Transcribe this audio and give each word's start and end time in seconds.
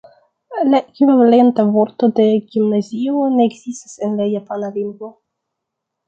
La 0.67 0.77
ekvivalenta 0.83 1.65
vorto 1.75 2.09
de 2.19 2.25
"gimnazio" 2.55 3.25
ne 3.33 3.45
ekzistas 3.49 3.93
en 4.07 4.17
la 4.23 4.27
Japana 4.31 4.71
lingvo. 4.79 5.11